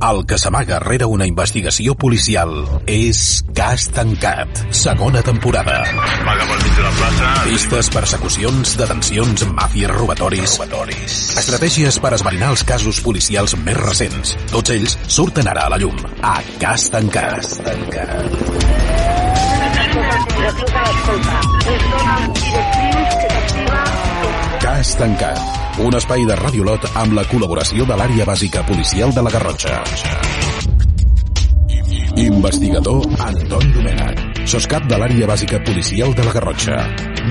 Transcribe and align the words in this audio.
el 0.00 0.24
que 0.26 0.38
s'amaga 0.38 0.78
rere 0.78 1.06
una 1.10 1.26
investigació 1.26 1.94
policial 1.98 2.52
és 2.86 3.42
Cas 3.56 3.88
Tancat, 3.94 4.60
segona 4.74 5.22
temporada. 5.26 5.80
Vaga 6.26 6.46
pel 6.46 6.62
mig 6.62 6.76
de 6.76 6.84
la 6.84 6.92
plaça. 6.98 7.32
Pistes, 7.48 7.90
persecucions, 7.94 8.76
detencions, 8.78 9.46
màfies, 9.58 9.90
robatoris... 9.90 10.56
Robatoris. 10.58 11.18
Estratègies 11.42 11.98
per 12.02 12.14
esbrinar 12.16 12.52
els 12.54 12.64
casos 12.68 13.02
policials 13.04 13.56
més 13.64 13.78
recents. 13.80 14.36
Tots 14.52 14.74
ells 14.76 14.98
surten 15.10 15.50
ara 15.50 15.66
a 15.66 15.74
la 15.74 15.80
llum. 15.82 15.98
A 16.22 16.38
Cas 16.62 16.88
Tancat. 16.94 17.42
Cas 17.42 17.58
Tancat. 17.66 18.14
Cas 24.62 24.94
Tancat. 25.00 25.67
Un 25.78 25.94
espai 25.94 26.24
de 26.26 26.34
Radiolot 26.34 26.88
amb 26.98 27.14
la 27.14 27.22
col·laboració 27.30 27.84
de 27.86 27.94
l'àrea 27.94 28.24
bàsica 28.26 28.64
policial 28.66 29.12
de 29.14 29.22
la 29.22 29.30
Garrotxa. 29.30 29.76
Investigador 32.18 33.06
Antoni 33.22 33.70
Domènech. 33.76 34.24
Soscap 34.50 34.88
de 34.90 34.98
l'àrea 34.98 35.28
bàsica 35.30 35.60
policial 35.62 36.10
de 36.18 36.24
la 36.26 36.34
Garrotxa. 36.34 36.80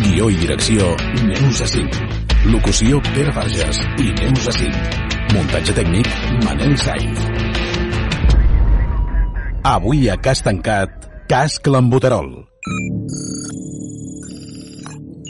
Guió 0.06 0.30
i 0.32 0.40
direcció 0.40 0.94
Neus 1.28 1.62
Assim. 1.68 1.92
Locució 2.48 3.02
Pere 3.10 3.36
Farges 3.36 3.82
i 4.00 4.14
Neus 4.22 4.48
Assim. 4.54 4.80
Muntatge 5.36 5.76
tècnic 5.82 6.08
Manel 6.46 6.78
Sainz. 6.80 7.26
Avui 9.76 10.08
a 10.08 10.16
Cas 10.24 10.46
Tancat, 10.48 11.10
Cas 11.28 11.60
Clambuterol. 11.60 12.32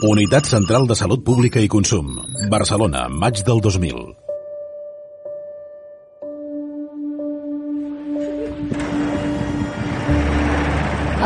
Unitat 0.00 0.46
Central 0.46 0.86
de 0.86 0.94
Salut 0.94 1.24
Pública 1.26 1.58
i 1.58 1.66
Consum. 1.66 2.12
Barcelona, 2.48 3.08
maig 3.10 3.40
del 3.42 3.58
2000. 3.58 3.96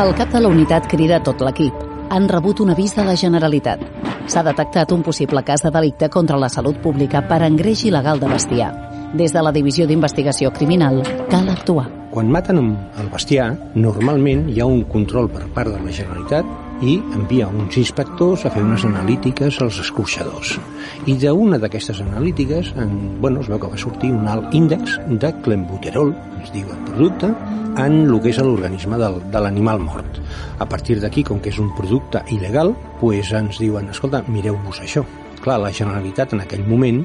El 0.01 0.15
cap 0.17 0.33
de 0.33 0.41
la 0.41 0.49
unitat 0.49 0.89
crida 0.89 1.21
tot 1.21 1.45
l'equip. 1.45 1.85
Han 2.09 2.25
rebut 2.25 2.63
un 2.65 2.73
avís 2.73 2.95
de 2.97 3.05
la 3.05 3.13
Generalitat. 3.13 3.85
S'ha 4.25 4.41
detectat 4.41 4.91
un 4.91 5.05
possible 5.05 5.45
cas 5.45 5.61
de 5.61 5.69
delicte 5.69 6.09
contra 6.09 6.41
la 6.41 6.49
salut 6.49 6.81
pública 6.81 7.21
per 7.29 7.43
engreix 7.45 7.85
il·legal 7.85 8.17
de 8.17 8.33
bestiar. 8.33 8.73
Des 9.13 9.29
de 9.29 9.45
la 9.45 9.53
Divisió 9.53 9.85
d'Investigació 9.85 10.49
Criminal 10.49 11.03
cal 11.29 11.45
actuar. 11.53 11.91
Quan 12.09 12.33
maten 12.33 12.57
el 12.57 13.13
bestiar, 13.13 13.53
normalment 13.75 14.47
hi 14.49 14.61
ha 14.61 14.65
un 14.65 14.81
control 14.89 15.29
per 15.29 15.45
part 15.53 15.69
de 15.69 15.77
la 15.77 15.93
Generalitat 15.93 16.62
i 16.81 16.97
envia 17.15 17.47
uns 17.47 17.77
inspectors 17.77 18.45
a 18.45 18.51
fer 18.51 18.63
unes 18.63 18.83
analítiques 18.87 19.59
als 19.61 19.79
escorxadors. 19.83 20.57
I 21.05 21.15
d'una 21.21 21.59
d'aquestes 21.61 22.01
analítiques 22.01 22.73
en, 22.79 23.19
bueno, 23.21 23.41
es 23.41 23.49
veu 23.51 23.59
que 23.59 23.71
va 23.71 23.79
sortir 23.79 24.11
un 24.11 24.27
alt 24.27 24.53
índex 24.55 24.97
de 25.07 25.33
clenbuterol, 25.45 26.13
es 26.41 26.51
diu 26.55 26.69
el 26.73 26.81
producte, 26.89 27.33
en 27.77 27.99
el 28.03 28.19
que 28.21 28.29
és 28.29 28.39
l'organisme 28.41 28.99
de 28.99 29.39
l'animal 29.41 29.81
mort. 29.81 30.19
A 30.59 30.67
partir 30.69 30.99
d'aquí, 31.01 31.23
com 31.23 31.39
que 31.41 31.49
és 31.49 31.59
un 31.59 31.71
producte 31.77 32.21
il·legal, 32.29 32.73
pues 32.99 33.31
ens 33.33 33.59
diuen, 33.61 33.89
escolta, 33.89 34.23
mireu-vos 34.27 34.81
això. 34.83 35.05
Clar, 35.43 35.59
la 35.59 35.73
Generalitat 35.75 36.33
en 36.33 36.43
aquell 36.45 36.63
moment 36.67 37.01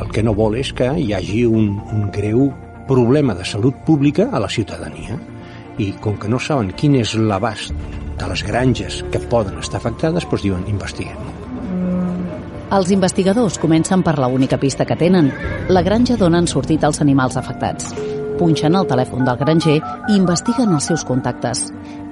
el 0.00 0.08
que 0.10 0.22
no 0.24 0.32
vol 0.34 0.56
és 0.56 0.72
que 0.72 0.88
hi 0.96 1.12
hagi 1.12 1.44
un, 1.44 1.76
un 1.92 2.08
greu 2.14 2.48
problema 2.88 3.34
de 3.34 3.44
salut 3.44 3.76
pública 3.84 4.30
a 4.32 4.40
la 4.40 4.48
ciutadania 4.48 5.18
i 5.78 5.92
com 6.00 6.18
que 6.20 6.30
no 6.30 6.38
saben 6.38 6.72
quin 6.78 6.96
és 7.00 7.14
l'abast 7.18 7.74
de 8.18 8.28
les 8.30 8.44
granges 8.46 9.02
que 9.10 9.22
poden 9.30 9.58
estar 9.58 9.80
afectades, 9.80 10.26
doncs 10.30 10.44
diuen, 10.46 10.66
investiguem. 10.70 11.32
Els 12.74 12.90
investigadors 12.90 13.58
comencen 13.62 14.02
per 14.02 14.16
la 14.18 14.26
única 14.26 14.58
pista 14.58 14.86
que 14.88 14.96
tenen, 14.98 15.30
la 15.68 15.82
granja 15.86 16.16
d'on 16.18 16.34
han 16.34 16.48
sortit 16.50 16.82
els 16.82 17.00
animals 17.04 17.36
afectats. 17.38 17.92
Punxen 18.34 18.74
el 18.74 18.88
telèfon 18.90 19.22
del 19.22 19.38
granger 19.38 19.76
i 19.78 20.16
investiguen 20.16 20.72
els 20.74 20.88
seus 20.90 21.04
contactes. 21.06 21.68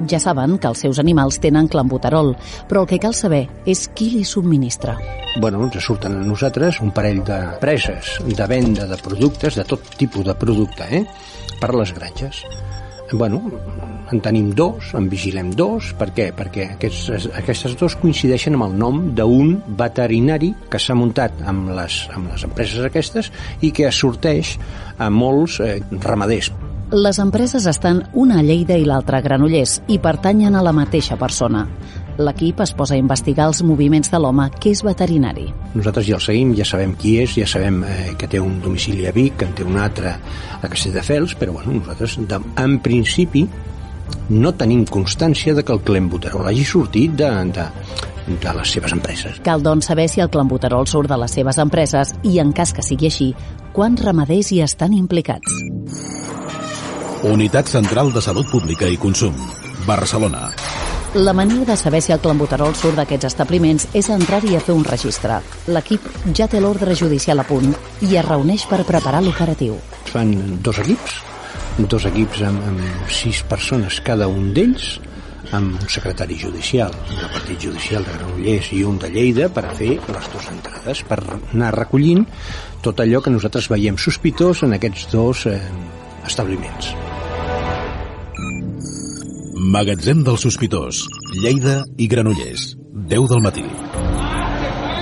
Ja 0.06 0.20
saben 0.22 0.54
que 0.62 0.70
els 0.70 0.84
seus 0.84 1.00
animals 1.02 1.40
tenen 1.42 1.66
clambuterol, 1.66 2.36
però 2.70 2.84
el 2.84 2.90
que 2.92 3.00
cal 3.02 3.14
saber 3.14 3.48
és 3.66 3.88
qui 3.90 4.12
li 4.12 4.22
subministra. 4.22 4.94
Bueno, 5.40 5.64
ens 5.66 5.82
surten 5.82 6.20
a 6.20 6.26
nosaltres 6.26 6.78
un 6.84 6.92
parell 6.94 7.24
de 7.26 7.40
preses 7.62 8.18
de 8.22 8.46
venda 8.46 8.86
de 8.86 9.00
productes, 9.02 9.58
de 9.58 9.64
tot 9.66 9.96
tipus 9.98 10.28
de 10.28 10.36
producte, 10.38 10.86
eh? 10.92 11.06
per 11.58 11.74
les 11.74 11.90
granges. 11.96 12.44
Bueno, 13.12 13.42
en 14.10 14.20
tenim 14.20 14.50
dos, 14.56 14.94
en 14.96 15.08
vigilem 15.12 15.52
dos, 15.56 15.92
per 15.98 16.08
què? 16.16 16.30
Perquè 16.36 16.66
aquests, 16.76 17.28
aquestes 17.36 17.76
dos 17.80 17.96
coincideixen 18.00 18.56
amb 18.56 18.70
el 18.70 18.76
nom 18.80 19.02
d'un 19.16 19.54
veterinari 19.78 20.52
que 20.72 20.80
s'ha 20.80 20.96
muntat 20.96 21.44
amb 21.48 21.72
les, 21.76 22.02
amb 22.16 22.32
les 22.32 22.44
empreses 22.48 22.84
aquestes 22.88 23.32
i 23.60 23.72
que 23.76 23.92
sorteix 23.92 24.56
a 24.98 25.10
molts 25.12 25.60
eh, 25.60 25.78
ramaders. 26.04 26.52
Les 26.92 27.16
empreses 27.22 27.64
estan 27.64 28.02
una 28.20 28.40
a 28.40 28.42
Lleida 28.44 28.76
i 28.76 28.84
l'altra 28.84 29.20
a 29.20 29.24
Granollers 29.24 29.78
i 29.88 29.96
pertanyen 29.96 30.56
a 30.56 30.64
la 30.64 30.74
mateixa 30.76 31.16
persona. 31.16 31.66
L'equip 32.20 32.60
es 32.60 32.74
posa 32.76 32.94
a 32.96 33.00
investigar 33.00 33.46
els 33.48 33.62
moviments 33.64 34.10
de 34.12 34.20
l'home 34.20 34.48
que 34.58 34.72
és 34.74 34.82
veterinari. 34.84 35.46
Nosaltres 35.72 36.06
ja 36.08 36.18
el 36.18 36.24
seguim, 36.24 36.52
ja 36.58 36.66
sabem 36.68 36.94
qui 37.00 37.16
és, 37.22 37.36
ja 37.38 37.48
sabem 37.48 37.82
eh, 37.88 38.12
que 38.18 38.28
té 38.28 38.40
un 38.40 38.60
domicili 38.64 39.06
a 39.08 39.14
Vic, 39.16 39.38
que 39.40 39.48
en 39.48 39.54
té 39.56 39.64
un 39.64 39.78
altre 39.80 40.12
a 40.60 40.68
Castelldefels, 40.68 41.36
però 41.40 41.56
bueno, 41.56 41.78
nosaltres 41.80 42.18
de, 42.28 42.40
en 42.60 42.78
principi 42.84 43.46
no 44.28 44.52
tenim 44.56 44.84
constància 44.84 45.54
de 45.54 45.64
que 45.64 45.72
el 45.72 45.80
clenbuterol 45.86 46.46
hagi 46.48 46.64
sortit 46.68 47.16
de, 47.16 47.30
de, 47.56 47.66
de 48.28 48.54
les 48.58 48.74
seves 48.76 48.92
empreses. 48.92 49.40
Cal, 49.46 49.64
doncs, 49.64 49.88
saber 49.88 50.08
si 50.12 50.20
el 50.20 50.30
clenbuterol 50.30 50.86
surt 50.86 51.10
de 51.10 51.18
les 51.24 51.32
seves 51.32 51.58
empreses 51.62 52.14
i, 52.22 52.38
en 52.42 52.52
cas 52.52 52.74
que 52.76 52.84
sigui 52.84 53.08
així, 53.08 53.32
quants 53.72 54.04
ramaders 54.04 54.52
hi 54.52 54.62
estan 54.64 54.92
implicats. 54.96 55.58
Unitat 57.22 57.70
Central 57.70 58.12
de 58.12 58.20
Salut 58.20 58.48
Pública 58.50 58.88
i 58.90 58.98
Consum. 59.00 59.36
Barcelona. 59.86 60.50
La 61.14 61.34
manera 61.34 61.66
de 61.66 61.76
saber 61.76 62.00
si 62.00 62.12
el 62.14 62.20
clenbuterol 62.24 62.72
surt 62.72 62.96
d'aquests 62.96 63.26
establiments 63.28 63.84
és 63.92 64.06
entrar-hi 64.08 64.54
a 64.56 64.62
fer 64.64 64.72
un 64.72 64.86
registre. 64.86 65.42
L'equip 65.68 66.06
ja 66.32 66.46
té 66.48 66.56
l'ordre 66.64 66.94
judicial 66.96 67.42
a 67.42 67.44
punt 67.44 67.68
i 68.00 68.16
es 68.16 68.24
reuneix 68.24 68.64
per 68.70 68.78
preparar 68.88 69.20
l'operatiu. 69.20 69.76
Fan 70.08 70.32
dos 70.64 70.80
equips, 70.80 71.18
dos 71.92 72.08
equips 72.08 72.46
amb, 72.48 72.64
amb 72.64 73.12
sis 73.12 73.42
persones 73.44 74.00
cada 74.00 74.30
un 74.32 74.54
d'ells, 74.56 74.88
amb 75.52 75.76
un 75.76 75.92
secretari 75.92 76.40
judicial 76.40 76.96
del 77.10 77.28
Partit 77.28 77.60
Judicial 77.68 78.08
de 78.08 78.16
Granollers 78.16 78.72
i 78.72 78.80
un 78.88 78.96
de 78.96 79.12
Lleida 79.12 79.52
per 79.52 79.68
a 79.68 79.76
fer 79.76 79.98
les 80.00 80.32
dues 80.32 80.48
entrades, 80.48 81.04
per 81.04 81.20
anar 81.28 81.74
recollint 81.76 82.24
tot 82.80 83.04
allò 83.04 83.20
que 83.20 83.36
nosaltres 83.36 83.68
veiem 83.68 84.00
sospitós 84.00 84.64
en 84.64 84.80
aquests 84.80 85.10
dos 85.12 85.44
eh, 85.44 85.60
establiments. 86.24 86.94
Magatzem 89.62 90.24
del 90.26 90.34
sospitós. 90.42 91.04
Lleida 91.38 91.84
i 91.94 92.08
Granollers. 92.10 92.72
10 93.06 93.28
del 93.30 93.42
matí. 93.44 93.62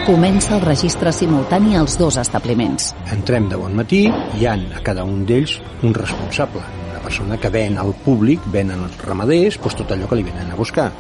Comença 0.05 0.59
el 0.59 0.61
registre 0.67 1.15
simultani 1.17 1.79
als 1.81 1.97
dos 1.97 2.19
establiments. 2.21 2.91
Entrem 3.09 3.49
de 3.49 3.57
bon 3.57 3.73
matí, 3.79 4.03
hi 4.37 4.45
han 4.45 4.67
a 4.77 4.83
cada 4.85 5.07
un 5.09 5.23
d'ells 5.25 5.55
un 5.81 5.97
responsable, 5.97 6.61
una 6.91 7.01
persona 7.01 7.39
que 7.41 7.49
ven 7.49 7.79
al 7.81 7.95
públic, 8.05 8.45
venen 8.53 8.85
els 8.85 9.01
ramaders, 9.01 9.57
doncs 9.63 9.79
tot 9.81 9.95
allò 9.97 10.11
que 10.11 10.21
li 10.21 10.29
venen 10.29 10.53
a 10.53 10.61
buscar. 10.61 10.91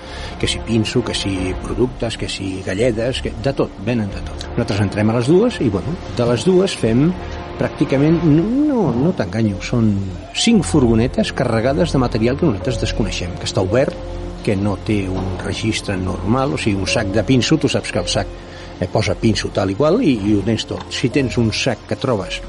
Que 0.41 0.49
si 0.49 0.65
pinso, 0.65 1.05
que 1.05 1.13
si 1.13 1.53
productes, 1.61 2.17
que 2.17 2.33
si 2.33 2.63
galledes, 2.65 3.21
que 3.21 3.35
de 3.45 3.53
tot, 3.53 3.77
venen 3.85 4.09
de 4.09 4.25
tot. 4.25 4.49
Nosaltres 4.55 4.87
entrem 4.87 5.13
a 5.13 5.19
les 5.19 5.29
dues 5.29 5.61
i, 5.61 5.69
bueno, 5.69 5.93
de 6.17 6.33
les 6.33 6.49
dues 6.49 6.81
fem 6.81 7.11
pràcticament, 7.61 8.23
no, 8.25 8.45
no, 8.71 8.85
no 8.97 9.13
t'enganyo, 9.17 9.61
són 9.65 9.93
cinc 10.33 10.65
furgonetes 10.65 11.35
carregades 11.37 11.93
de 11.93 12.01
material 12.01 12.41
que 12.41 12.49
nosaltres 12.49 12.81
desconeixem, 12.81 13.37
que 13.37 13.49
està 13.49 13.65
obert, 13.67 13.97
que 14.45 14.57
no 14.57 14.79
té 14.87 15.03
un 15.13 15.37
registre 15.45 15.99
normal, 16.01 16.57
o 16.57 16.61
sigui, 16.61 16.81
un 16.81 16.89
sac 16.89 17.13
de 17.13 17.25
pinso, 17.29 17.61
tu 17.61 17.69
saps 17.69 17.93
que 17.93 18.01
el 18.01 18.09
sac 18.09 18.33
eh, 18.81 18.89
posa 18.89 19.17
pinso 19.21 19.53
tal 19.53 19.75
i 19.75 19.77
qual 19.77 20.01
i, 20.01 20.17
i 20.17 20.35
ho 20.39 20.45
tens 20.47 20.65
tot. 20.71 20.89
Si 20.95 21.13
tens 21.13 21.37
un 21.41 21.53
sac 21.53 21.85
que 21.91 22.01
trobes 22.01 22.41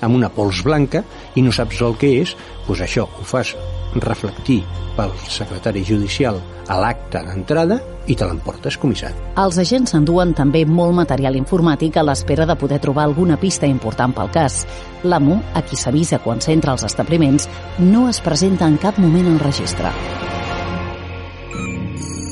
amb 0.00 0.16
una 0.16 0.30
pols 0.32 0.62
blanca 0.64 1.02
i 1.36 1.44
no 1.44 1.52
saps 1.52 1.82
el 1.84 1.98
que 2.00 2.14
és, 2.22 2.36
doncs 2.68 2.86
això 2.86 3.08
ho 3.10 3.26
fas 3.26 3.56
reflectir 3.94 4.60
pel 4.96 5.12
secretari 5.28 5.82
judicial 5.86 6.40
a 6.70 6.78
l'acte 6.80 7.22
d'entrada 7.26 7.80
i 8.06 8.16
te 8.16 8.26
l'emportes 8.26 8.76
comissat. 8.80 9.16
Els 9.40 9.58
agents 9.62 9.94
s'enduen 9.94 10.34
també 10.36 10.64
molt 10.66 10.94
material 10.96 11.38
informàtic 11.38 11.96
a 11.96 12.04
l'espera 12.06 12.46
de 12.46 12.56
poder 12.58 12.80
trobar 12.82 13.06
alguna 13.08 13.38
pista 13.40 13.66
important 13.66 14.14
pel 14.16 14.30
cas. 14.34 14.64
L'amo, 15.02 15.40
a 15.54 15.62
qui 15.62 15.76
s'avisa 15.76 16.20
quan 16.22 16.40
s'entra 16.40 16.74
als 16.74 16.84
establiments, 16.86 17.48
no 17.78 18.08
es 18.08 18.20
presenta 18.20 18.68
en 18.68 18.78
cap 18.78 18.98
moment 18.98 19.32
al 19.32 19.40
registre. 19.42 19.90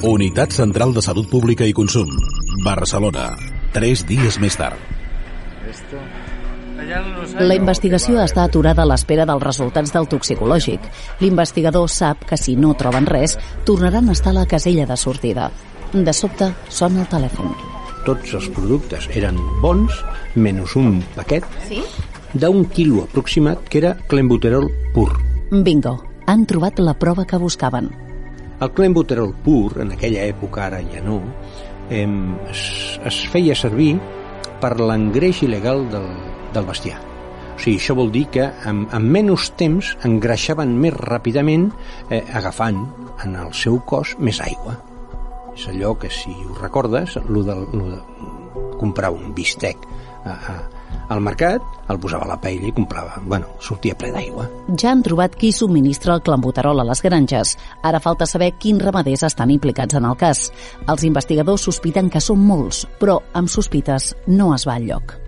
Unitat 0.02 0.54
Central 0.54 0.94
de 0.94 1.02
Salut 1.02 1.26
Pública 1.28 1.66
i 1.66 1.74
Consum. 1.74 2.12
Barcelona. 2.64 3.32
Tres 3.74 4.06
dies 4.06 4.38
més 4.38 4.56
tard. 4.56 4.97
La 7.38 7.54
investigació 7.54 8.18
està 8.18 8.42
aturada 8.48 8.82
a 8.82 8.88
l'espera 8.90 9.22
dels 9.28 9.42
resultats 9.44 9.92
del 9.94 10.08
toxicològic. 10.10 10.82
L'investigador 11.20 11.86
sap 11.92 12.24
que 12.26 12.36
si 12.40 12.56
no 12.58 12.72
troben 12.74 13.06
res, 13.06 13.36
tornaran 13.64 14.08
a 14.08 14.14
estar 14.16 14.32
a 14.32 14.40
la 14.40 14.46
casella 14.50 14.86
de 14.88 14.96
sortida. 14.98 15.50
De 15.92 16.12
sobte, 16.12 16.48
sona 16.68 17.04
el 17.04 17.10
telèfon. 17.12 17.52
Tots 18.06 18.34
els 18.34 18.48
productes 18.56 19.06
eren 19.14 19.38
bons, 19.62 19.94
menys 20.34 20.74
un 20.80 20.98
paquet 21.14 21.46
Sí? 21.68 21.82
d'un 22.34 22.64
quilo 22.74 23.04
aproximat 23.04 23.62
que 23.70 23.78
era 23.78 23.94
clenbuterol 24.08 24.66
pur. 24.94 25.12
Bingo, 25.50 25.94
han 26.26 26.44
trobat 26.44 26.80
la 26.82 26.94
prova 26.98 27.24
que 27.24 27.38
buscaven. 27.38 27.88
El 28.60 28.72
clenbuterol 28.74 29.30
pur, 29.44 29.78
en 29.80 29.92
aquella 29.94 30.26
època, 30.26 30.66
ara 30.66 30.82
ja 30.82 31.00
no, 31.04 31.20
em, 31.88 32.34
es, 32.50 32.98
es 33.06 33.20
feia 33.30 33.54
servir 33.54 33.94
per 34.60 34.74
l'engreix 34.80 35.44
il·legal 35.46 35.86
del, 35.92 36.10
del 36.52 36.66
bestiar. 36.66 36.98
O 37.58 37.60
sigui, 37.60 37.80
això 37.80 37.96
vol 37.98 38.12
dir 38.14 38.28
que 38.30 38.44
en, 38.70 38.84
en 38.94 39.06
menys 39.10 39.48
temps 39.58 39.96
engreixaven 40.06 40.76
més 40.78 40.94
ràpidament 40.94 41.72
eh, 42.06 42.22
agafant 42.38 42.84
en 43.24 43.34
el 43.34 43.50
seu 43.50 43.80
cos 43.82 44.14
més 44.22 44.38
aigua. 44.44 44.76
És 45.58 45.66
allò 45.72 45.96
que, 45.98 46.06
si 46.06 46.30
ho 46.30 46.54
recordes, 46.60 47.18
lo 47.26 47.42
de, 47.42 47.58
lo 47.74 47.90
de 47.90 47.98
comprar 48.78 49.10
un 49.10 49.34
bistec 49.34 49.82
a, 50.22 50.30
a, 50.30 50.56
al 51.10 51.24
mercat, 51.24 51.66
el 51.90 51.98
posava 51.98 52.28
a 52.28 52.30
la 52.30 52.38
paella 52.38 52.70
i 52.70 52.74
comprava, 52.78 53.18
bueno, 53.26 53.50
sortia 53.58 53.98
ple 53.98 54.12
d'aigua. 54.14 54.46
Ja 54.78 54.92
han 54.94 55.02
trobat 55.02 55.34
qui 55.34 55.50
subministra 55.50 56.14
el 56.14 56.22
clenbuterol 56.22 56.78
a 56.78 56.86
les 56.86 57.02
granges. 57.02 57.56
Ara 57.82 57.98
falta 57.98 58.30
saber 58.30 58.52
quins 58.62 58.86
ramaders 58.86 59.26
estan 59.32 59.50
implicats 59.50 59.98
en 59.98 60.06
el 60.06 60.14
cas. 60.20 60.46
Els 60.86 61.08
investigadors 61.10 61.66
sospiten 61.66 62.06
que 62.06 62.22
són 62.22 62.38
molts, 62.38 62.84
però 63.02 63.18
amb 63.34 63.50
sospites 63.50 64.14
no 64.30 64.54
es 64.54 64.68
va 64.68 64.78
al 64.78 64.92
lloc. 64.92 65.18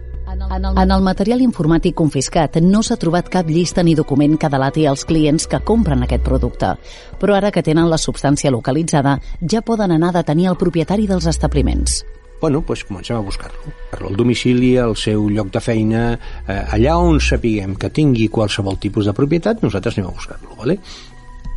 En 0.51 0.91
el 0.91 1.03
material 1.05 1.43
informàtic 1.45 1.95
confiscat 1.99 2.57
no 2.65 2.83
s'ha 2.83 2.97
trobat 3.01 3.29
cap 3.33 3.49
llista 3.51 3.85
ni 3.87 3.95
document 3.95 4.39
que 4.41 4.49
delati 4.53 4.87
els 4.89 5.05
clients 5.05 5.47
que 5.47 5.61
compren 5.61 6.03
aquest 6.07 6.25
producte. 6.27 6.73
Però 7.21 7.37
ara 7.37 7.51
que 7.53 7.63
tenen 7.63 7.91
la 7.91 7.99
substància 8.01 8.51
localitzada, 8.51 9.19
ja 9.41 9.63
poden 9.63 9.93
anar 9.93 10.11
a 10.11 10.19
detenir 10.21 10.49
el 10.51 10.59
propietari 10.59 11.07
dels 11.11 11.29
establiments. 11.31 12.01
Bueno, 12.41 12.65
doncs 12.67 12.87
comencem 12.89 13.19
a 13.19 13.21
buscar-lo. 13.21 13.73
El 14.09 14.17
domicili, 14.17 14.75
el 14.81 14.97
seu 14.97 15.29
lloc 15.29 15.51
de 15.53 15.61
feina, 15.61 16.05
eh, 16.47 16.63
allà 16.73 16.97
on 16.97 17.21
sapiguem 17.21 17.77
que 17.77 17.91
tingui 17.93 18.31
qualsevol 18.33 18.79
tipus 18.81 19.05
de 19.07 19.13
propietat, 19.13 19.63
nosaltres 19.63 19.99
anem 19.99 20.09
a 20.09 20.15
buscar-lo, 20.15 20.57
¿vale? 20.57 20.79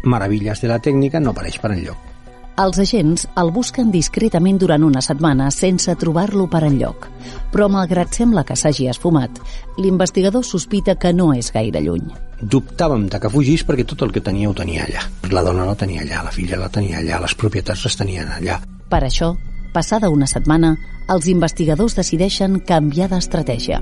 Meravilles 0.04 0.60
de 0.60 0.68
la 0.68 0.82
tècnica 0.84 1.24
no 1.24 1.32
apareix 1.32 1.62
per 1.64 1.72
enlloc. 1.72 2.13
Els 2.54 2.78
agents 2.78 3.24
el 3.42 3.50
busquen 3.50 3.90
discretament 3.90 4.60
durant 4.62 4.84
una 4.86 5.02
setmana 5.02 5.48
sense 5.52 5.96
trobar-lo 5.98 6.46
per 6.52 6.62
enlloc. 6.68 7.08
Però 7.50 7.66
malgrat 7.72 8.14
sembla 8.14 8.44
que 8.46 8.58
s'hagi 8.60 8.86
esfumat, 8.92 9.40
l'investigador 9.82 10.46
sospita 10.46 10.94
que 11.02 11.14
no 11.18 11.32
és 11.34 11.50
gaire 11.56 11.82
lluny. 11.82 12.12
Dubtàvem 12.44 13.08
de 13.10 13.18
que 13.24 13.32
fugís 13.34 13.64
perquè 13.66 13.88
tot 13.90 14.04
el 14.06 14.14
que 14.14 14.22
tenia 14.22 14.52
ho 14.52 14.54
tenia 14.54 14.86
allà. 14.86 15.02
La 15.34 15.42
dona 15.42 15.66
la 15.66 15.74
tenia 15.74 16.04
allà, 16.04 16.22
la 16.28 16.36
filla 16.36 16.60
la 16.62 16.70
tenia 16.70 17.00
allà, 17.02 17.24
les 17.24 17.34
propietats 17.34 17.88
les 17.88 17.98
tenien 17.98 18.30
allà. 18.38 18.60
Per 18.90 19.02
això, 19.02 19.32
passada 19.74 20.12
una 20.14 20.30
setmana, 20.30 20.76
els 21.10 21.26
investigadors 21.32 21.98
decideixen 21.98 22.60
canviar 22.68 23.10
d'estratègia. 23.10 23.82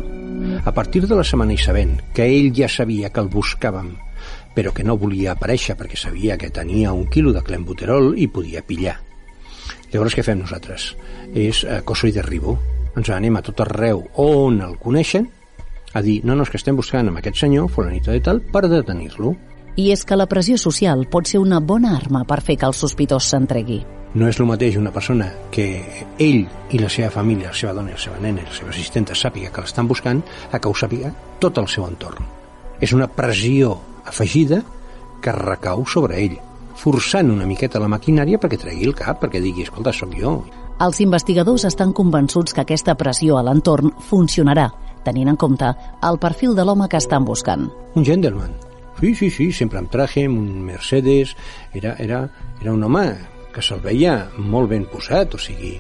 A 0.64 0.72
partir 0.72 1.04
de 1.10 1.18
la 1.18 1.28
setmana 1.28 1.54
i 1.54 1.60
sabent 1.60 1.98
que 2.16 2.24
ell 2.24 2.54
ja 2.56 2.72
sabia 2.72 3.12
que 3.12 3.20
el 3.20 3.28
buscàvem, 3.30 3.92
però 4.56 4.74
que 4.76 4.84
no 4.84 4.98
volia 5.00 5.34
aparèixer 5.34 5.78
perquè 5.80 6.00
sabia 6.00 6.38
que 6.38 6.52
tenia 6.52 6.94
un 6.94 7.08
quilo 7.10 7.34
de 7.34 7.44
clenbuterol 7.44 8.14
i 8.18 8.28
podia 8.28 8.64
pillar. 8.66 8.98
Llavors 9.92 10.16
què 10.16 10.24
fem 10.24 10.40
nosaltres? 10.40 10.94
És 11.34 11.66
eh, 11.66 11.82
coso 11.84 12.08
i 12.08 12.16
derribo. 12.16 12.58
Ens 12.96 13.10
anem 13.12 13.38
a 13.40 13.44
tot 13.46 13.64
arreu 13.64 14.04
on 14.20 14.60
el 14.64 14.76
coneixen 14.80 15.30
a 15.94 16.02
dir, 16.02 16.22
no, 16.24 16.36
no, 16.36 16.46
és 16.46 16.52
que 16.52 16.60
estem 16.60 16.78
buscant 16.78 17.10
amb 17.10 17.20
aquest 17.20 17.42
senyor, 17.42 17.68
fulanito 17.72 18.14
de 18.14 18.22
tal, 18.24 18.40
per 18.40 18.64
detenir-lo. 18.72 19.34
I 19.80 19.90
és 19.92 20.04
que 20.08 20.16
la 20.16 20.28
pressió 20.32 20.58
social 20.60 21.04
pot 21.12 21.28
ser 21.28 21.42
una 21.44 21.60
bona 21.60 21.96
arma 21.98 22.24
per 22.28 22.40
fer 22.44 22.58
que 22.60 22.68
el 22.68 22.76
sospitós 22.76 23.28
s'entregui. 23.32 23.82
No 24.16 24.28
és 24.28 24.40
el 24.40 24.48
mateix 24.48 24.76
una 24.80 24.92
persona 24.92 25.30
que 25.52 25.68
ell 26.20 26.42
i 26.72 26.80
la 26.80 26.90
seva 26.92 27.12
família, 27.12 27.52
la 27.52 27.56
seva 27.56 27.76
dona 27.76 27.92
i 27.92 27.96
la 27.96 28.04
seva 28.04 28.20
nena 28.24 28.44
i 28.44 28.48
la 28.48 28.56
seva 28.56 28.72
assistenta 28.74 29.16
sàpiga 29.16 29.52
que 29.52 29.64
l'estan 29.64 29.88
buscant 29.88 30.20
a 30.52 30.60
que 30.60 30.72
ho 30.72 30.76
sàpiga 30.76 31.14
tot 31.40 31.60
el 31.60 31.68
seu 31.72 31.88
entorn. 31.88 32.28
És 32.84 32.92
una 32.96 33.08
pressió 33.08 33.78
afegida 34.12 34.62
que 35.22 35.34
recau 35.36 35.86
sobre 35.88 36.20
ell, 36.22 36.38
forçant 36.82 37.30
una 37.32 37.48
miqueta 37.48 37.82
la 37.82 37.90
maquinària 37.92 38.40
perquè 38.42 38.60
tregui 38.60 38.88
el 38.90 38.96
cap, 38.98 39.22
perquè 39.24 39.42
digui, 39.42 39.66
escolta, 39.68 39.94
sóc 39.96 40.16
jo. 40.18 40.40
Els 40.82 41.00
investigadors 41.04 41.68
estan 41.70 41.94
convençuts 41.94 42.56
que 42.58 42.64
aquesta 42.64 42.98
pressió 42.98 43.38
a 43.38 43.46
l'entorn 43.46 43.94
funcionarà, 44.10 44.72
tenint 45.06 45.30
en 45.30 45.38
compte 45.38 45.70
el 46.08 46.18
perfil 46.22 46.56
de 46.58 46.66
l'home 46.66 46.90
que 46.90 46.98
estan 47.02 47.26
buscant. 47.26 47.70
Un 47.96 48.06
gentleman. 48.06 48.56
Sí, 49.00 49.14
sí, 49.18 49.30
sí, 49.34 49.52
sempre 49.52 49.80
amb 49.82 49.90
traje, 49.94 50.26
amb 50.30 50.38
un 50.42 50.66
Mercedes. 50.66 51.36
Era, 51.74 51.96
era, 51.98 52.26
era 52.62 52.74
un 52.74 52.84
home 52.86 53.06
que 53.54 53.64
se'l 53.66 53.82
veia 53.84 54.16
molt 54.38 54.70
ben 54.72 54.86
posat, 54.90 55.36
o 55.36 55.40
sigui, 55.42 55.74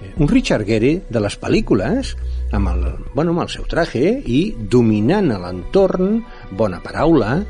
eh, 0.00 0.12
un 0.16 0.28
Richard 0.28 0.66
Gere 0.68 0.94
de 1.08 1.22
les 1.24 1.36
pel·lícules, 1.40 2.14
amb 2.52 2.72
el, 2.72 2.84
bueno, 3.14 3.32
amb 3.34 3.44
el 3.46 3.52
seu 3.52 3.64
traje 3.68 4.18
i 4.24 4.42
dominant 4.58 5.32
l'entorn, 5.32 6.22
bona 6.50 6.80
paraula, 6.84 7.42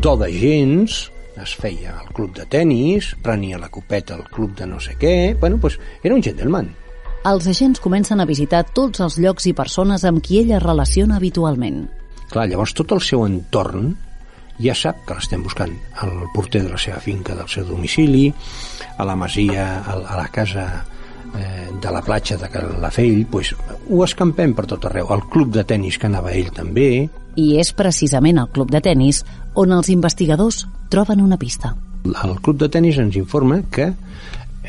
do 0.00 0.16
de 0.20 0.30
gens, 0.32 1.06
es 1.36 1.52
feia 1.56 1.98
al 1.98 2.08
club 2.16 2.34
de 2.36 2.46
tennis, 2.48 3.14
prenia 3.22 3.60
la 3.60 3.68
copeta 3.68 4.16
al 4.16 4.24
club 4.32 4.56
de 4.56 4.66
no 4.66 4.80
sé 4.80 4.96
què, 5.00 5.36
bueno, 5.40 5.58
pues 5.60 5.78
era 6.02 6.14
un 6.14 6.22
gentleman. 6.22 6.72
Els 7.26 7.46
agents 7.50 7.82
comencen 7.82 8.20
a 8.22 8.28
visitar 8.28 8.62
tots 8.76 9.02
els 9.02 9.18
llocs 9.18 9.48
i 9.50 9.54
persones 9.56 10.04
amb 10.06 10.22
qui 10.22 10.40
ella 10.40 10.60
es 10.60 10.64
relaciona 10.64 11.16
habitualment. 11.16 11.86
Clar, 12.30 12.46
llavors 12.50 12.74
tot 12.74 12.92
el 12.94 13.02
seu 13.02 13.24
entorn 13.26 13.94
ja 14.62 14.74
sap 14.74 15.02
que 15.06 15.16
l'estem 15.16 15.42
buscant 15.44 15.72
al 16.02 16.14
porter 16.34 16.62
de 16.64 16.70
la 16.72 16.80
seva 16.80 17.00
finca, 17.02 17.34
del 17.36 17.48
seu 17.52 17.66
domicili, 17.68 18.30
a 18.96 19.04
la 19.04 19.16
masia, 19.18 19.66
a 19.84 19.98
la 19.98 20.28
casa 20.32 20.86
eh, 21.38 21.68
de 21.82 21.92
la 21.92 22.02
platja 22.02 22.36
de 22.36 22.48
Calafell, 22.48 23.26
pues, 23.30 23.54
ho 23.88 24.02
escampem 24.04 24.54
per 24.54 24.66
tot 24.66 24.84
arreu. 24.88 25.10
El 25.14 25.24
club 25.32 25.52
de 25.54 25.64
tennis 25.64 25.98
que 25.98 26.10
anava 26.10 26.34
ell 26.34 26.52
també, 26.54 27.08
I 27.36 27.58
és 27.60 27.72
precisament 27.76 28.38
al 28.40 28.48
club 28.48 28.70
de 28.72 28.80
tennis 28.80 29.20
on 29.60 29.72
els 29.76 29.90
investigadors 29.92 30.64
troben 30.88 31.20
una 31.20 31.36
pista. 31.36 31.74
el 32.06 32.40
club 32.40 32.56
de 32.58 32.68
tennis 32.68 32.98
ens 32.98 33.16
informa 33.16 33.62
que 33.70 33.92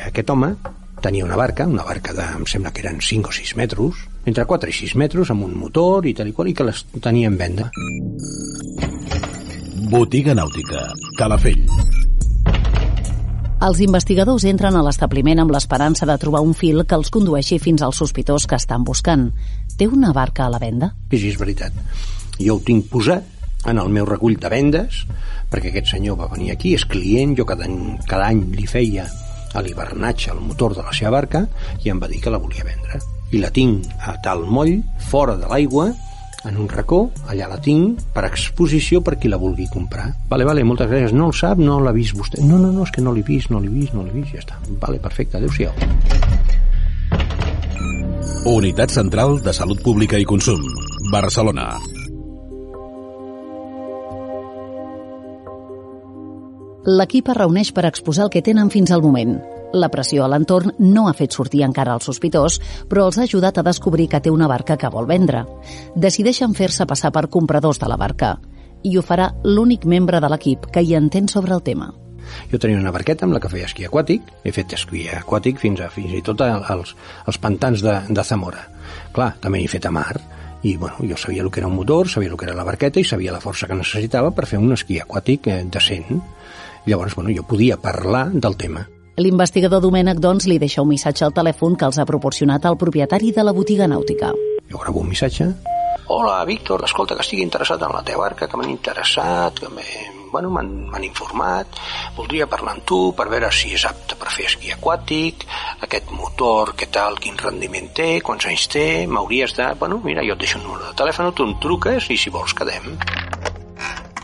aquest 0.05 0.29
home 0.29 0.55
tenia 1.01 1.25
una 1.25 1.35
barca, 1.35 1.67
una 1.67 1.83
barca 1.83 2.13
de, 2.13 2.23
em 2.39 2.45
sembla 2.45 2.71
que 2.71 2.81
eren 2.81 2.99
5 3.01 3.29
o 3.29 3.31
6 3.31 3.55
metres, 3.55 4.01
entre 4.25 4.45
4 4.45 4.69
i 4.69 4.73
6 4.73 4.95
metres, 4.95 5.31
amb 5.31 5.45
un 5.45 5.55
motor 5.57 6.05
i 6.05 6.13
tal 6.13 6.27
i 6.27 6.33
qual, 6.33 6.49
i 6.49 6.53
que 6.57 6.65
les 6.67 6.83
tenia 6.99 7.29
en 7.31 7.37
venda. 7.37 7.69
Botiga 9.87 10.33
nàutica. 10.35 10.89
Calafell. 11.17 11.63
Els 13.57 13.79
investigadors 13.81 14.43
entren 14.45 14.75
a 14.77 14.83
l'establiment 14.85 15.39
amb 15.41 15.49
l'esperança 15.49 16.05
de 16.05 16.15
trobar 16.21 16.43
un 16.45 16.51
fil 16.53 16.83
que 16.85 16.93
els 16.93 17.09
condueixi 17.09 17.57
fins 17.57 17.81
al 17.81 17.95
sospitós 17.97 18.45
que 18.45 18.59
estan 18.61 18.83
buscant. 18.85 19.31
Té 19.79 19.87
una 19.89 20.11
barca 20.13 20.45
a 20.45 20.51
la 20.53 20.59
venda? 20.61 20.91
I 21.09 21.17
sí, 21.17 21.31
és 21.31 21.39
veritat. 21.41 21.73
Jo 22.37 22.59
ho 22.59 22.61
tinc 22.61 22.85
posat 22.91 23.25
en 23.65 23.81
el 23.81 23.89
meu 23.89 24.05
recull 24.05 24.37
de 24.37 24.51
vendes, 24.53 24.99
perquè 25.49 25.71
aquest 25.71 25.89
senyor 25.95 26.19
va 26.19 26.29
venir 26.35 26.51
aquí, 26.53 26.75
és 26.77 26.85
client, 26.85 27.33
jo 27.39 27.47
cada 27.49 27.65
cada 28.05 28.27
any 28.29 28.43
li 28.53 28.69
feia 28.69 29.07
a 29.57 29.65
l'hivernatge 29.65 30.35
el 30.35 30.43
motor 30.45 30.77
de 30.77 30.85
la 30.85 30.93
seva 30.93 31.15
barca 31.17 31.47
i 31.81 31.89
em 31.89 31.97
va 31.97 32.11
dir 32.11 32.21
que 32.21 32.29
la 32.29 32.37
volia 32.43 32.67
vendre. 32.67 33.01
I 33.33 33.41
la 33.41 33.49
tinc 33.49 33.89
a 34.05 34.19
tal 34.21 34.45
moll, 34.45 34.83
fora 35.09 35.33
de 35.41 35.49
l'aigua, 35.49 35.89
en 36.47 36.57
un 36.57 36.69
racó, 36.69 37.11
allà 37.27 37.49
la 37.51 37.59
tinc 37.61 38.01
per 38.15 38.25
exposició 38.27 39.01
per 39.03 39.17
qui 39.19 39.29
la 39.31 39.39
vulgui 39.41 39.67
comprar. 39.71 40.07
Vale, 40.29 40.47
vale, 40.47 40.63
moltes 40.63 40.89
gràcies. 40.89 41.13
No 41.15 41.29
el 41.31 41.35
sap, 41.37 41.59
no 41.59 41.79
l'ha 41.83 41.93
vist 41.95 42.15
vostè. 42.17 42.41
No, 42.43 42.57
no, 42.61 42.71
no, 42.71 42.87
és 42.87 42.93
que 42.95 43.03
no 43.03 43.13
l'he 43.15 43.25
vist, 43.27 43.51
no 43.51 43.61
l'he 43.63 43.71
vist, 43.71 43.93
no 43.97 44.05
l'he 44.05 44.15
vist, 44.15 44.33
ja 44.33 44.43
està. 44.43 44.59
Vale, 44.81 45.01
perfecte, 45.03 45.37
adéu-siau. 45.37 45.73
Unitat 48.47 48.93
Central 48.95 49.41
de 49.43 49.53
Salut 49.53 49.83
Pública 49.83 50.19
i 50.19 50.25
Consum. 50.25 50.63
Barcelona. 51.11 51.73
L'equip 56.87 57.27
es 57.27 57.35
reuneix 57.35 57.73
per 57.75 57.83
exposar 57.89 58.27
el 58.27 58.31
que 58.31 58.41
tenen 58.41 58.71
fins 58.71 58.93
al 58.95 59.03
moment. 59.03 59.35
La 59.73 59.89
pressió 59.91 60.23
a 60.23 60.29
l'entorn 60.31 60.71
no 60.79 61.07
ha 61.09 61.13
fet 61.17 61.35
sortir 61.35 61.63
encara 61.65 61.95
el 61.97 62.03
sospitós, 62.03 62.61
però 62.87 63.07
els 63.07 63.17
ha 63.17 63.25
ajudat 63.27 63.57
a 63.59 63.65
descobrir 63.67 64.07
que 64.07 64.21
té 64.23 64.31
una 64.31 64.47
barca 64.47 64.77
que 64.77 64.91
vol 64.93 65.09
vendre. 65.09 65.43
Decideixen 65.95 66.55
fer-se 66.55 66.87
passar 66.87 67.11
per 67.11 67.27
compradors 67.27 67.79
de 67.79 67.89
la 67.91 67.97
barca. 67.99 68.37
I 68.83 68.95
ho 68.97 69.03
farà 69.03 69.33
l'únic 69.43 69.85
membre 69.85 70.21
de 70.23 70.29
l'equip 70.31 70.69
que 70.71 70.83
hi 70.83 70.95
entén 70.95 71.27
sobre 71.27 71.53
el 71.53 71.63
tema. 71.63 71.91
Jo 72.51 72.59
tenia 72.59 72.79
una 72.79 72.91
barqueta 72.91 73.25
amb 73.25 73.35
la 73.35 73.41
que 73.43 73.51
feia 73.51 73.67
esquí 73.67 73.85
aquàtic, 73.87 74.23
he 74.43 74.51
fet 74.55 74.73
esquí 74.75 75.05
aquàtic 75.11 75.59
fins 75.59 75.83
a 75.83 75.91
fins 75.91 76.15
i 76.15 76.23
tot 76.23 76.41
als, 76.43 76.95
als 77.25 77.39
pantans 77.43 77.83
de, 77.83 77.99
de 78.09 78.23
Zamora. 78.23 78.67
Clar, 79.15 79.33
també 79.43 79.63
he 79.63 79.71
fet 79.71 79.87
a 79.87 79.93
mar, 79.95 80.15
i 80.63 80.75
bueno, 80.77 80.97
jo 81.07 81.17
sabia 81.17 81.43
el 81.43 81.51
que 81.51 81.61
era 81.61 81.67
un 81.67 81.75
motor, 81.75 82.09
sabia 82.09 82.31
el 82.31 82.37
que 82.37 82.47
era 82.47 82.55
la 82.55 82.65
barqueta 82.67 82.99
i 82.99 83.07
sabia 83.07 83.35
la 83.35 83.43
força 83.43 83.67
que 83.67 83.77
necessitava 83.77 84.33
per 84.35 84.47
fer 84.49 84.59
un 84.59 84.75
esquí 84.75 84.99
aquàtic 85.03 85.47
eh, 85.51 85.63
decent. 85.71 86.21
Llavors, 86.87 87.15
bueno, 87.15 87.33
jo 87.35 87.43
podia 87.47 87.77
parlar 87.77 88.29
del 88.31 88.55
tema. 88.57 88.87
L'investigador 89.17 89.81
Domènec, 89.81 90.19
doncs, 90.21 90.45
li 90.45 90.59
deixa 90.61 90.83
un 90.85 90.91
missatge 90.91 91.23
al 91.25 91.33
telèfon 91.33 91.73
que 91.75 91.87
els 91.89 91.97
ha 91.97 92.05
proporcionat 92.05 92.65
el 92.69 92.75
propietari 92.77 93.31
de 93.33 93.43
la 93.47 93.53
botiga 93.53 93.87
nàutica. 93.89 94.29
Jo 94.69 94.77
gravo 94.77 95.01
un 95.01 95.09
missatge, 95.09 95.47
hola, 96.13 96.35
Víctor, 96.45 96.83
escolta, 96.85 97.15
que 97.17 97.25
estic 97.25 97.41
interessat 97.41 97.81
en 97.81 97.95
la 97.95 98.03
teva 98.05 98.27
barca, 98.27 98.47
que 98.47 98.57
m'han 98.59 98.69
interessat, 98.69 99.57
que 99.59 99.71
m'he- 99.73 100.05
bueno, 100.31 100.51
m'han 100.53 100.69
m'han 100.91 101.03
informat, 101.07 101.67
voldria 102.15 102.45
parlar 102.47 102.75
amb 102.75 102.85
tu 102.85 103.13
per 103.17 103.25
veure 103.31 103.49
si 103.51 103.73
és 103.73 103.85
apte 103.89 104.15
per 104.19 104.29
fer 104.29 104.45
esquí 104.51 104.69
aquàtic, 104.75 105.47
aquest 105.81 106.11
motor, 106.11 106.75
què 106.77 106.85
tal, 106.91 107.17
quin 107.17 107.37
rendiment 107.41 107.89
té, 107.95 108.21
quants 108.21 108.45
anys 108.45 108.67
té, 108.69 109.07
m'hauries 109.07 109.55
de... 109.57 109.71
Bueno, 109.79 109.99
mira, 110.03 110.21
jo 110.27 110.33
et 110.37 110.39
deixo 110.45 110.59
un 110.59 110.65
número 110.67 110.91
de 110.91 110.93
telèfon, 110.99 111.33
tu 111.33 111.43
em 111.47 111.57
truques 111.59 112.11
i 112.13 112.17
si 112.17 112.29
vols 112.29 112.53
quedem. 112.53 112.93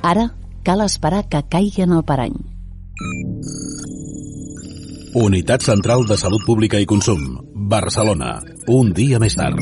Ara 0.03 0.29
cal 0.63 0.81
esperar 0.85 1.25
que 1.29 1.41
caigui 1.49 1.81
en 1.81 1.93
el 1.97 2.03
parany. 2.03 2.35
Unitat 5.15 5.61
Central 5.61 6.07
de 6.09 6.15
Salut 6.17 6.41
Pública 6.41 6.79
i 6.81 6.87
Consum. 6.89 7.19
Barcelona. 7.69 8.39
Un 8.73 8.89
dia 8.97 9.19
més 9.21 9.35
tard. 9.37 9.59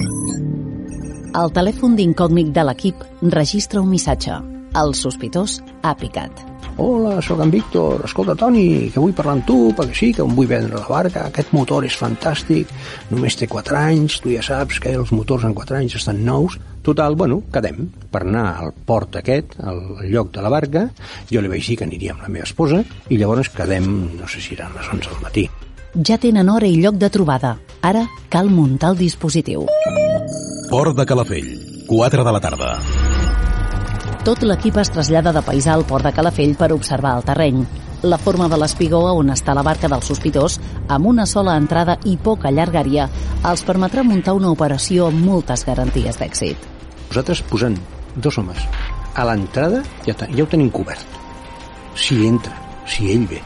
El 1.36 1.52
telèfon 1.52 1.98
d'incògnit 2.00 2.54
de 2.56 2.64
l'equip 2.70 3.04
registra 3.36 3.84
un 3.84 3.92
missatge. 3.92 4.38
El 4.80 4.96
sospitós 4.96 5.58
ha 5.84 5.92
picat. 6.00 6.51
Hola, 6.84 7.22
sóc 7.22 7.40
en 7.44 7.52
Víctor. 7.52 8.02
Escolta, 8.06 8.34
Toni, 8.34 8.90
que 8.90 8.98
vull 8.98 9.14
parlar 9.14 9.36
amb 9.36 9.44
tu, 9.46 9.58
perquè 9.78 9.94
sí, 9.94 10.08
que 10.18 10.24
em 10.26 10.32
vull 10.34 10.48
vendre 10.50 10.80
la 10.80 10.88
barca. 10.90 11.28
Aquest 11.30 11.52
motor 11.54 11.86
és 11.86 11.94
fantàstic, 11.94 12.72
només 13.12 13.38
té 13.38 13.46
4 13.46 13.78
anys, 13.78 14.16
tu 14.24 14.32
ja 14.34 14.42
saps 14.42 14.80
que 14.82 14.96
els 14.98 15.12
motors 15.14 15.46
en 15.46 15.54
4 15.54 15.78
anys 15.78 16.00
estan 16.00 16.24
nous. 16.26 16.56
Total, 16.82 17.14
bueno, 17.14 17.44
quedem 17.54 17.84
per 18.10 18.24
anar 18.24 18.48
al 18.64 18.74
port 18.74 19.20
aquest, 19.22 19.54
al 19.62 19.84
lloc 20.10 20.32
de 20.34 20.42
la 20.42 20.50
barca. 20.50 20.88
Jo 21.30 21.46
li 21.46 21.52
vaig 21.54 21.70
dir 21.70 21.78
que 21.78 21.86
aniria 21.86 22.16
amb 22.16 22.26
la 22.26 22.32
meva 22.34 22.50
esposa 22.50 22.82
i 23.14 23.22
llavors 23.22 23.54
quedem, 23.54 23.92
no 24.18 24.32
sé 24.32 24.42
si 24.42 24.58
eren 24.58 24.74
les 24.74 24.90
11 24.90 25.06
del 25.12 25.22
matí. 25.22 25.46
Ja 26.02 26.18
tenen 26.18 26.50
hora 26.50 26.66
i 26.66 26.82
lloc 26.82 26.98
de 26.98 27.12
trobada. 27.14 27.60
Ara 27.86 28.08
cal 28.34 28.50
muntar 28.50 28.96
el 28.96 29.04
dispositiu. 29.06 29.70
Port 30.74 30.98
de 30.98 31.06
Calafell. 31.06 31.54
4 31.86 32.26
de 32.26 32.38
la 32.40 32.42
tarda. 32.42 32.74
Tot 34.22 34.44
l'equip 34.46 34.76
es 34.78 34.92
trasllada 34.94 35.32
de 35.34 35.42
paisà 35.42 35.72
al 35.74 35.82
port 35.90 36.06
de 36.06 36.12
Calafell 36.14 36.52
per 36.54 36.68
observar 36.76 37.16
el 37.18 37.24
terreny. 37.26 37.64
La 38.06 38.20
forma 38.22 38.46
de 38.52 38.58
l'espigó 38.62 39.00
on 39.18 39.32
està 39.34 39.56
la 39.58 39.64
barca 39.66 39.90
del 39.90 40.04
sospitós, 40.06 40.60
amb 40.94 41.08
una 41.10 41.26
sola 41.26 41.56
entrada 41.58 41.96
i 42.06 42.14
poca 42.22 42.52
llargària, 42.54 43.08
els 43.50 43.64
permetrà 43.66 44.04
muntar 44.06 44.36
una 44.38 44.52
operació 44.54 45.08
amb 45.10 45.26
moltes 45.26 45.66
garanties 45.66 46.20
d'èxit. 46.22 46.68
Nosaltres 47.08 47.42
posant 47.50 47.80
dos 48.14 48.38
homes 48.38 48.62
a 49.18 49.26
l'entrada 49.26 49.82
ja, 50.06 50.14
ja 50.14 50.46
ho 50.46 50.48
tenim 50.52 50.70
cobert. 50.70 51.18
Si 51.98 52.20
entra, 52.28 52.54
si 52.86 53.10
ell 53.16 53.26
ve. 53.26 53.42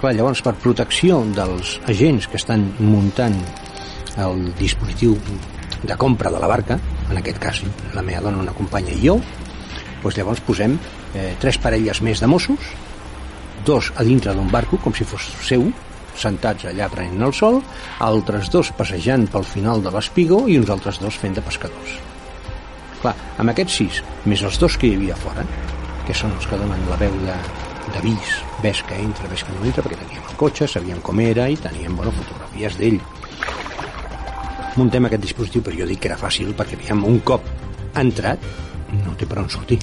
Clar, 0.00 0.16
llavors, 0.18 0.42
per 0.42 0.56
protecció 0.58 1.20
dels 1.36 1.76
agents 1.86 2.26
que 2.26 2.42
estan 2.42 2.72
muntant 2.80 3.38
el 4.18 4.48
dispositiu 4.58 5.14
de 5.86 5.94
compra 5.94 6.34
de 6.34 6.42
la 6.42 6.50
barca, 6.50 6.80
en 7.06 7.22
aquest 7.22 7.38
cas 7.38 7.62
la 7.94 8.02
meva 8.02 8.26
dona, 8.26 8.42
una 8.42 8.58
companya 8.58 8.98
i 8.98 9.00
jo, 9.06 9.20
doncs 10.02 10.18
llavors 10.18 10.42
posem 10.44 10.76
eh, 11.14 11.32
tres 11.40 11.58
parelles 11.62 12.02
més 12.02 12.20
de 12.20 12.28
Mossos, 12.30 12.72
dos 13.64 13.92
a 13.96 14.04
dintre 14.04 14.34
d'un 14.34 14.50
barco, 14.50 14.78
com 14.82 14.94
si 14.94 15.06
fos 15.06 15.28
seu, 15.46 15.68
sentats 16.18 16.66
allà 16.68 16.88
prenent 16.92 17.22
el 17.24 17.34
sol, 17.36 17.60
altres 18.04 18.50
dos 18.52 18.72
passejant 18.76 19.28
pel 19.32 19.46
final 19.48 19.82
de 19.84 19.92
l'espigó 19.94 20.44
i 20.48 20.58
uns 20.60 20.72
altres 20.74 21.00
dos 21.00 21.16
fent 21.18 21.38
de 21.38 21.44
pescadors. 21.44 21.98
Clar, 23.02 23.14
amb 23.42 23.50
aquests 23.50 23.78
sis, 23.80 24.02
més 24.28 24.42
els 24.46 24.58
dos 24.62 24.76
que 24.78 24.90
hi 24.90 24.96
havia 24.98 25.18
fora, 25.18 25.46
que 26.06 26.14
són 26.14 26.34
els 26.36 26.46
que 26.46 26.58
donen 26.58 26.88
la 26.90 26.98
veu 27.00 27.14
de 27.24 27.36
d'avís, 27.92 28.36
ves 28.62 28.82
que 28.86 28.94
entra, 28.94 29.28
ves 29.28 29.42
que 29.44 29.52
no 29.52 29.64
entra, 29.66 29.82
perquè 29.82 29.98
teníem 29.98 30.28
el 30.28 30.36
cotxe, 30.38 30.68
sabíem 30.70 31.00
com 31.04 31.18
era 31.20 31.48
i 31.50 31.58
teníem 31.58 31.96
bueno, 31.98 32.12
fotografies 32.14 32.78
d'ell. 32.78 33.00
Muntem 34.78 35.08
aquest 35.08 35.26
dispositiu, 35.26 35.64
però 35.66 35.76
jo 35.82 35.88
dic 35.90 36.00
que 36.00 36.08
era 36.12 36.20
fàcil 36.20 36.54
perquè 36.56 36.78
aviam, 36.78 37.02
un 37.08 37.18
cop 37.26 37.48
entrat 37.98 38.40
no 39.00 39.14
té 39.18 39.28
per 39.28 39.40
on 39.42 39.48
sortir. 39.52 39.78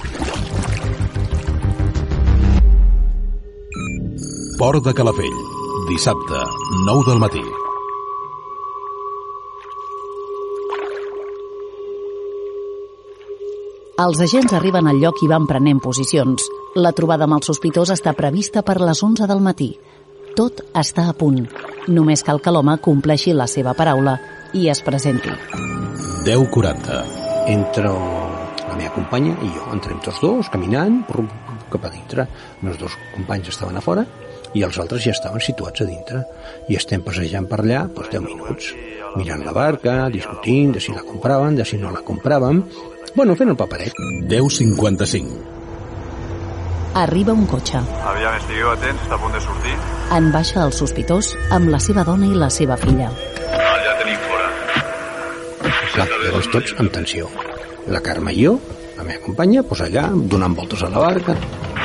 Port 4.60 4.84
de 4.84 4.92
Calafell. 4.94 5.40
Dissabte, 5.88 6.44
9 6.86 7.08
del 7.08 7.18
matí. 7.18 7.42
Els 14.00 14.20
agents 14.24 14.52
arriben 14.56 14.86
al 14.88 15.00
lloc 15.00 15.18
i 15.24 15.28
van 15.28 15.48
prenent 15.48 15.80
posicions. 15.84 16.46
La 16.76 16.92
trobada 16.96 17.26
amb 17.26 17.36
el 17.36 17.44
sospitós 17.44 17.90
està 17.92 18.14
prevista 18.16 18.62
per 18.62 18.78
les 18.80 19.02
11 19.02 19.26
del 19.28 19.42
matí. 19.44 19.74
Tot 20.36 20.62
està 20.72 21.08
a 21.10 21.16
punt. 21.16 21.42
Només 21.88 22.24
cal 22.24 22.40
que 22.40 22.54
l'home 22.54 22.78
compleixi 22.84 23.34
la 23.36 23.48
seva 23.50 23.74
paraula 23.76 24.16
i 24.56 24.68
es 24.72 24.80
presenti. 24.86 25.34
10.40. 26.24 27.04
Entro 27.50 28.29
meva 28.80 28.94
companya 28.96 29.36
i 29.44 29.52
jo, 29.52 29.68
entrem 29.74 30.00
tots 30.04 30.20
dos, 30.24 30.48
caminant, 30.52 31.02
brum, 31.08 31.28
cap 31.70 31.84
a 31.86 31.92
dintre. 31.92 32.26
Els 32.56 32.66
meus 32.66 32.80
dos 32.80 32.96
companys 33.14 33.52
estaven 33.52 33.76
a 33.76 33.84
fora 33.84 34.06
i 34.56 34.64
els 34.66 34.78
altres 34.82 35.04
ja 35.04 35.14
estaven 35.14 35.42
situats 35.44 35.84
a 35.84 35.88
dintre. 35.88 36.24
I 36.72 36.78
estem 36.80 37.04
passejant 37.06 37.46
per 37.50 37.60
allà 37.62 37.84
doncs, 37.86 38.10
10 38.10 38.24
minuts, 38.26 38.72
mirant 39.18 39.44
la 39.46 39.54
barca, 39.54 40.08
discutint 40.10 40.74
de 40.74 40.82
si 40.82 40.94
la 40.96 41.04
compraven, 41.06 41.56
de 41.58 41.66
si 41.68 41.78
no 41.78 41.92
la 41.94 42.02
compràvem, 42.06 42.64
bueno, 43.14 43.36
fent 43.36 43.50
el 43.50 43.58
paperet. 43.58 43.94
10.55. 44.30 45.58
Arriba 47.00 47.32
un 47.32 47.46
cotxe. 47.46 47.78
Aviam, 48.10 48.34
estigueu 48.40 48.72
atents, 48.72 49.04
està 49.06 49.14
a 49.14 49.22
punt 49.22 49.34
de 49.34 49.42
sortir. 49.44 49.76
En 50.16 50.32
baixa 50.34 50.64
el 50.64 50.74
sospitós 50.74 51.36
amb 51.54 51.70
la 51.70 51.78
seva 51.82 52.02
dona 52.06 52.26
i 52.26 52.34
la 52.34 52.50
seva 52.50 52.78
filla. 52.80 53.12
Val, 53.54 53.80
ja 53.86 53.94
tenim 54.02 54.18
fora. 54.26 54.50
Clar, 55.94 56.10
llavors 56.24 56.50
tots 56.50 56.74
amb 56.82 56.90
tensió. 56.94 57.30
La 57.88 58.00
Carme 58.00 58.32
i 58.32 58.44
jo, 58.44 58.58
la 58.96 59.04
meva 59.04 59.24
companya, 59.24 59.62
doncs 59.62 59.80
allà, 59.86 60.06
donant 60.12 60.54
voltes 60.54 60.82
a 60.82 60.90
la 60.92 60.98
barca. 61.00 61.34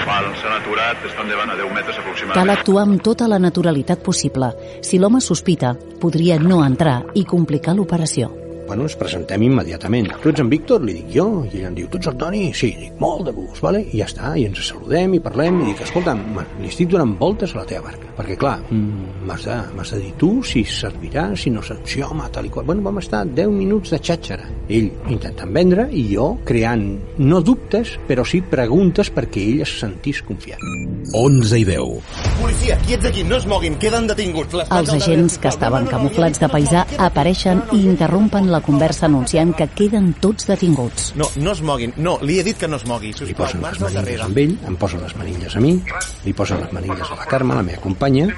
Val, 0.06 0.30
s'han 0.38 0.54
aturat, 0.60 1.06
estan 1.08 1.30
davant 1.32 1.50
a 1.50 1.56
10 1.56 1.74
metres 1.74 1.96
Cal 1.96 2.04
aproximadament. 2.04 2.58
actuar 2.58 2.84
amb 2.84 3.02
tota 3.02 3.28
la 3.28 3.40
naturalitat 3.40 4.04
possible. 4.04 4.54
Si 4.82 5.00
l'home 5.00 5.22
sospita, 5.22 5.76
podria 6.00 6.38
no 6.38 6.64
entrar 6.64 7.04
i 7.16 7.24
complicar 7.26 7.76
l'operació. 7.76 8.45
Bueno, 8.66 8.88
ens 8.88 8.96
presentem 8.98 9.44
immediatament. 9.46 10.10
Tu 10.24 10.32
ets 10.32 10.42
en 10.42 10.50
Víctor? 10.50 10.82
Li 10.86 10.98
dic 10.98 11.12
jo. 11.14 11.28
I 11.52 11.60
ell 11.60 11.68
em 11.70 11.76
diu, 11.78 11.90
tu 11.92 12.00
ets 12.02 12.10
el 12.10 12.18
Toni? 12.18 12.48
Sí, 12.58 12.72
dic, 12.80 12.96
molt 13.02 13.28
de 13.28 13.34
gust, 13.36 13.62
vale? 13.62 13.84
I 13.92 14.02
ja 14.02 14.08
està, 14.10 14.32
i 14.40 14.48
ens 14.50 14.64
saludem 14.66 15.14
i 15.14 15.22
parlem 15.22 15.62
i 15.62 15.70
dic, 15.70 15.84
escolta, 15.86 16.16
li 16.62 16.72
estic 16.72 16.90
donant 16.90 17.14
voltes 17.20 17.54
a 17.54 17.62
la 17.62 17.68
teva 17.70 17.92
barca. 17.92 18.10
Perquè, 18.16 18.38
clar, 18.40 18.56
mm, 18.72 19.26
m'has 19.28 19.46
de, 19.46 19.60
de 19.92 20.02
dir 20.02 20.14
tu 20.18 20.32
si 20.44 20.64
servirà, 20.66 21.28
si 21.38 21.54
no 21.54 21.62
servirà, 21.62 21.92
sí, 21.94 22.02
home, 22.02 22.30
tal 22.34 22.48
i 22.48 22.54
qual. 22.54 22.66
Bueno, 22.66 22.82
vam 22.86 22.98
estar 23.04 23.22
10 23.28 23.54
minuts 23.54 23.94
de 23.94 24.00
xatxara. 24.00 24.50
Ell 24.66 24.90
intentant 25.14 25.52
vendre 25.54 25.88
i 25.94 26.08
jo 26.16 26.32
creant, 26.48 26.88
no 27.22 27.42
dubtes, 27.46 28.00
però 28.08 28.26
sí 28.26 28.42
preguntes 28.42 29.12
perquè 29.14 29.46
ell 29.52 29.62
es 29.68 29.78
sentís 29.84 30.24
confiat. 30.26 30.64
11 31.14 31.60
i 31.62 31.66
10. 31.68 32.16
Policia, 32.42 32.80
quiets 32.88 33.12
aquí, 33.12 33.24
no 33.28 33.38
es 33.38 33.46
moguin, 33.46 33.78
queden 33.82 34.08
detinguts. 34.10 34.58
Les 34.58 34.72
Els 34.74 34.94
agents 34.96 35.38
que 35.38 35.52
estaven 35.52 35.86
camuflats 35.92 36.42
de 36.42 36.50
paisà 36.50 36.86
apareixen 37.06 37.62
i 37.76 37.84
interrompen 37.86 38.50
la 38.56 38.62
conversa 38.64 39.06
anunciant 39.10 39.52
que 39.58 39.68
queden 39.76 40.14
tots 40.24 40.48
detinguts. 40.48 41.12
No, 41.20 41.28
no 41.42 41.54
es 41.54 41.62
moguin. 41.66 41.94
No, 41.98 42.16
li 42.24 42.40
he 42.40 42.46
dit 42.48 42.60
que 42.60 42.70
no 42.72 42.80
es 42.80 42.86
mogui. 42.88 43.12
Li 43.12 43.18
Sisplau, 43.20 43.46
posen 43.46 43.66
les 43.66 43.98
manilles 43.98 44.24
amb 44.26 44.40
ell, 44.44 44.56
em 44.70 44.78
posen 44.80 45.04
les 45.04 45.16
manilles 45.20 45.56
a 45.56 45.64
mi, 45.64 45.74
li 46.26 46.34
posen 46.38 46.64
les 46.64 46.72
manilles 46.76 47.12
a 47.12 47.20
la 47.20 47.28
Carme, 47.30 47.58
la 47.58 47.66
meva 47.68 47.82
companya, 47.84 48.30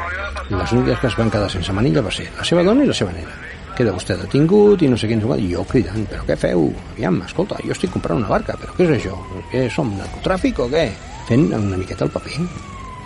i 0.47 0.55
les 0.55 0.73
úniques 0.73 0.99
que 1.03 1.11
es 1.11 1.19
van 1.19 1.31
quedar 1.33 1.51
sense 1.53 1.75
manilles 1.75 2.05
va 2.05 2.13
ser 2.13 2.27
la 2.37 2.47
seva 2.47 2.65
dona 2.67 2.85
i 2.85 2.89
la 2.89 2.97
seva 2.97 3.13
nena. 3.15 3.35
Queda 3.77 3.93
vostè 3.93 4.15
detingut 4.17 4.81
i 4.81 4.89
no 4.89 4.97
sé 4.97 5.05
què, 5.09 5.19
no 5.19 5.27
sé 5.27 5.35
què, 5.35 5.43
i 5.45 5.51
jo 5.53 5.65
cridant, 5.69 6.07
però 6.09 6.23
què 6.25 6.39
feu? 6.41 6.65
Aviam, 6.95 7.21
escolta, 7.27 7.59
jo 7.61 7.75
estic 7.75 7.93
comprant 7.93 8.23
una 8.23 8.31
barca, 8.31 8.57
però 8.57 8.73
què 8.73 8.87
és 8.87 8.95
això? 8.95 9.13
Què 9.51 9.67
som, 9.73 9.93
narcotràfic 9.99 10.63
o 10.65 10.67
què? 10.73 10.87
Fent 11.29 11.45
una 11.53 11.77
miqueta 11.77 12.07
el 12.07 12.13
paper. 12.15 12.41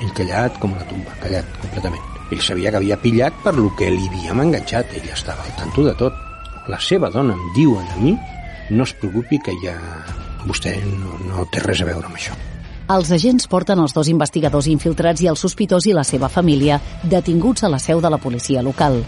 Ell 0.02 0.16
callat 0.18 0.58
com 0.64 0.72
una 0.78 0.88
tumba, 0.88 1.20
callat 1.20 1.60
completament. 1.60 2.08
Ell 2.32 2.40
sabia 2.42 2.72
que 2.72 2.80
havia 2.80 2.98
pillat 3.04 3.44
per 3.44 3.58
lo 3.60 3.68
que 3.76 3.92
li 3.92 4.08
havíem 4.08 4.46
enganxat, 4.48 4.96
ell 4.96 5.12
estava 5.12 5.44
al 5.44 5.58
tanto 5.60 5.84
de 5.90 5.98
tot. 6.00 6.31
La 6.70 6.78
seva 6.80 7.10
dona 7.10 7.34
em 7.34 7.46
diuen 7.56 7.88
a 7.90 7.98
mi, 7.98 8.14
no 8.70 8.86
es 8.86 8.94
preocupi 8.94 9.40
que 9.42 9.56
ja 9.64 9.74
vostè 10.46 10.76
no, 10.86 11.18
no 11.26 11.46
té 11.50 11.62
res 11.64 11.82
a 11.82 11.88
veure 11.90 12.06
amb 12.06 12.18
això. 12.20 12.38
Els 12.92 13.12
agents 13.16 13.48
porten 13.48 13.80
els 13.80 13.94
dos 13.96 14.10
investigadors 14.12 14.68
infiltrats 14.68 15.24
i 15.24 15.30
el 15.32 15.38
sospitós 15.40 15.88
i 15.88 15.94
la 15.96 16.04
seva 16.04 16.28
família 16.30 16.80
detinguts 17.04 17.64
a 17.64 17.70
la 17.72 17.80
seu 17.80 18.02
de 18.04 18.10
la 18.12 18.20
policia 18.20 18.62
local. 18.62 19.00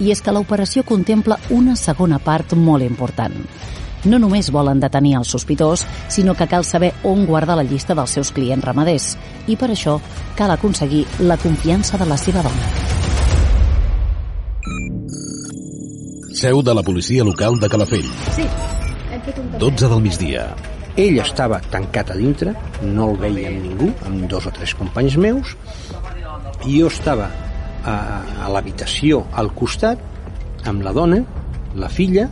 I 0.00 0.10
és 0.10 0.22
que 0.24 0.32
l'operació 0.32 0.86
contempla 0.88 1.38
una 1.50 1.76
segona 1.76 2.18
part 2.18 2.56
molt 2.56 2.86
important. 2.86 3.36
No 4.06 4.18
només 4.22 4.52
volen 4.54 4.80
detenir 4.80 5.16
el 5.18 5.26
sospitós, 5.28 5.84
sinó 6.08 6.34
que 6.34 6.46
cal 6.46 6.64
saber 6.64 6.94
on 7.04 7.26
guarda 7.26 7.56
la 7.56 7.66
llista 7.66 7.94
dels 7.94 8.14
seus 8.18 8.32
clients 8.32 8.64
ramaders. 8.64 9.16
I 9.46 9.56
per 9.56 9.70
això 9.74 9.98
cal 10.36 10.54
aconseguir 10.54 11.04
la 11.18 11.36
confiança 11.36 11.98
de 11.98 12.06
la 12.06 12.16
seva 12.16 12.46
dona. 12.46 13.05
Seu 16.36 16.60
de 16.60 16.74
la 16.74 16.82
policia 16.82 17.24
local 17.24 17.54
de 17.56 17.68
Calafell. 17.72 18.08
Sí, 18.34 18.44
hem 19.08 19.22
fet 19.24 19.38
un 19.40 19.46
12 19.56 19.88
del 19.88 20.02
migdia. 20.04 20.42
Ell 21.00 21.16
estava 21.22 21.62
tancat 21.72 22.10
a 22.12 22.16
dintre, 22.18 22.52
no 22.82 23.06
el 23.12 23.16
veia 23.22 23.48
amb 23.48 23.64
ningú, 23.64 23.88
amb 24.04 24.26
dos 24.28 24.44
o 24.50 24.52
tres 24.52 24.74
companys 24.76 25.16
meus, 25.16 25.54
i 26.68 26.74
jo 26.74 26.90
estava 26.92 27.30
a, 27.30 27.96
a 28.44 28.50
l'habitació 28.52 29.22
al 29.32 29.48
costat, 29.56 30.04
amb 30.68 30.84
la 30.84 30.92
dona, 30.92 31.22
la 31.72 31.88
filla, 31.88 32.28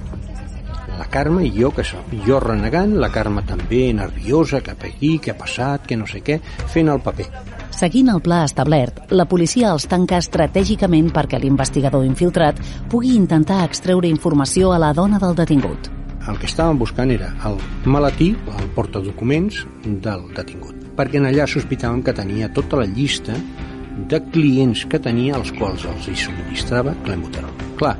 la 0.99 1.09
Carme 1.09 1.49
i 1.49 1.55
jo, 1.57 1.73
que 1.73 1.89
jo 2.29 2.45
renegant, 2.45 2.99
la 3.01 3.09
Carme 3.15 3.41
també 3.49 3.87
nerviosa, 3.97 4.61
cap 4.69 4.85
aquí, 4.85 5.17
què 5.17 5.33
ha 5.33 5.41
passat, 5.41 5.89
que 5.89 5.97
no 5.97 6.05
sé 6.05 6.21
què, 6.21 6.43
fent 6.77 6.93
el 6.93 7.01
paper. 7.09 7.31
Seguint 7.75 8.07
el 8.13 8.21
pla 8.23 8.45
establert, 8.47 9.01
la 9.11 9.25
policia 9.27 9.73
els 9.75 9.89
tanca 9.91 10.21
estratègicament 10.23 11.09
perquè 11.15 11.41
l'investigador 11.43 12.05
infiltrat 12.07 12.61
pugui 12.93 13.17
intentar 13.19 13.65
extreure 13.67 14.07
informació 14.07 14.71
a 14.71 14.79
la 14.79 14.93
dona 14.95 15.19
del 15.19 15.35
detingut. 15.35 15.91
El 16.31 16.39
que 16.39 16.47
estàvem 16.47 16.79
buscant 16.79 17.11
era 17.11 17.33
el 17.49 17.59
maletí, 17.91 18.31
el 18.61 18.71
portadocuments 18.79 19.65
del 20.07 20.23
detingut, 20.39 20.87
perquè 20.95 21.19
en 21.19 21.27
allà 21.33 21.49
sospitàvem 21.51 22.05
que 22.07 22.15
tenia 22.15 22.53
tota 22.55 22.79
la 22.79 22.87
llista 22.87 23.35
de 24.09 24.23
clients 24.31 24.87
que 24.87 25.03
tenia 25.03 25.35
als 25.35 25.51
quals 25.59 25.91
els 25.91 26.07
hi 26.09 26.17
subministrava 26.29 26.95
Clenbuterol. 27.03 27.51
Clar, 27.81 27.97